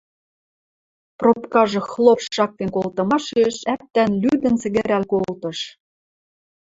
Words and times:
Пробкажы 1.19 1.79
хлоп 1.91 2.19
шактен 2.35 2.69
колтымашеш 2.75 3.55
ӓптӓн 3.73 4.11
лӱдӹн 4.21 4.55
сӹгӹрӓл 4.61 5.03
колтыш... 5.11 5.59